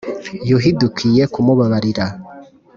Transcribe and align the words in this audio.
Yuhi 0.49 0.69
dukwoye 0.79 1.23
kumubabarira 1.33 2.05